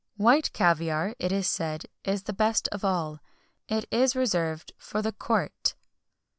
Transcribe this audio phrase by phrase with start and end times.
[0.17, 3.19] White caviar, it is said, is the best of all.
[3.67, 5.75] It is reserved for the court.